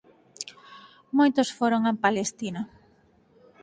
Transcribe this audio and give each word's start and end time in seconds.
Moitos 1.17 1.49
foron 1.57 1.81
a 1.85 1.93
Palestina. 2.03 2.61